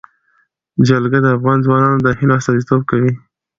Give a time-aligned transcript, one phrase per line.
[0.87, 3.11] جلګه د افغان ځوانانو د هیلو استازیتوب کوي.